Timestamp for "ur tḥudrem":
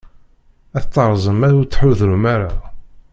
1.59-2.23